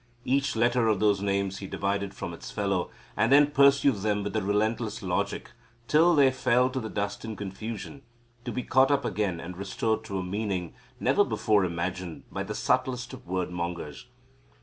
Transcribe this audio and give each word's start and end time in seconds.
Each 0.25 0.55
letter 0.55 0.87
of 0.87 0.99
those 0.99 1.21
names 1.21 1.59
he 1.59 1.67
divided 1.67 2.11
from 2.15 2.33
its 2.33 2.49
fellow, 2.49 2.89
and 3.15 3.31
then 3.31 3.51
pursued 3.51 3.97
them 3.97 4.23
with 4.23 4.35
a 4.35 4.41
relentless 4.41 5.03
logic 5.03 5.51
till 5.87 6.15
they 6.15 6.31
fell 6.31 6.71
to 6.71 6.79
the 6.79 6.89
dust 6.89 7.23
in 7.23 7.35
confusion, 7.35 8.01
to 8.43 8.51
be 8.51 8.63
caught 8.63 8.89
up 8.89 9.05
again 9.05 9.39
and 9.39 9.55
restored 9.55 10.03
to 10.05 10.17
a 10.17 10.23
meaning 10.23 10.73
never 10.99 11.23
before 11.23 11.63
imagined 11.63 12.23
by 12.31 12.41
the 12.41 12.55
subtlest 12.55 13.13
of 13.13 13.27
word 13.27 13.51
mongers. 13.51 14.07